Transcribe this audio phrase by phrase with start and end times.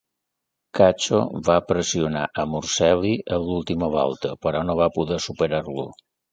[0.77, 1.19] Cacho
[1.49, 5.89] va pressionar a Morceli en l'última volta, però no va poder superar-lo.